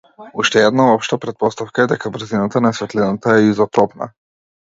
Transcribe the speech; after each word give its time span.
Уште 0.43 0.61
една 0.67 0.85
општа 0.93 1.19
претпоставка 1.25 1.83
е 1.85 1.91
дека 1.91 2.11
брзината 2.17 2.63
на 2.69 2.73
светлината 2.79 3.35
е 3.43 3.47
изотропна. 3.51 4.09